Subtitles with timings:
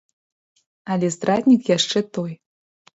[0.95, 2.31] Але здраднік яшчэ той.